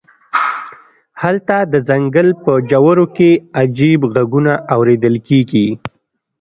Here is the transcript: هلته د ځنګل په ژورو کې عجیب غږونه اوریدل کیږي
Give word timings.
هلته 1.21 1.55
د 1.73 1.75
ځنګل 1.89 2.27
په 2.43 2.51
ژورو 2.69 3.05
کې 3.15 3.29
عجیب 3.59 4.01
غږونه 4.13 4.53
اوریدل 4.75 5.15
کیږي 5.27 5.67